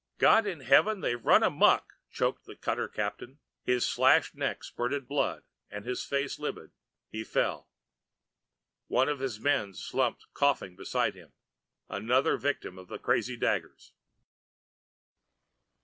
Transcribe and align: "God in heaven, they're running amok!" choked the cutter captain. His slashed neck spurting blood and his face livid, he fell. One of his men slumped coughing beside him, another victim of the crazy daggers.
"God 0.17 0.47
in 0.47 0.61
heaven, 0.61 1.01
they're 1.01 1.15
running 1.15 1.45
amok!" 1.45 1.93
choked 2.09 2.45
the 2.45 2.55
cutter 2.55 2.87
captain. 2.87 3.37
His 3.61 3.85
slashed 3.85 4.33
neck 4.33 4.63
spurting 4.63 5.05
blood 5.05 5.43
and 5.69 5.85
his 5.85 6.03
face 6.03 6.39
livid, 6.39 6.71
he 7.11 7.23
fell. 7.23 7.69
One 8.87 9.07
of 9.07 9.19
his 9.19 9.39
men 9.39 9.75
slumped 9.75 10.25
coughing 10.33 10.75
beside 10.75 11.13
him, 11.13 11.33
another 11.87 12.35
victim 12.37 12.79
of 12.79 12.87
the 12.87 12.97
crazy 12.97 13.37
daggers. 13.37 13.93